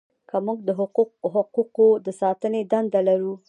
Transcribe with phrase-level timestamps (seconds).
[0.29, 0.69] که موږ د
[1.35, 3.33] حقوقو د ساتنې دنده لرو.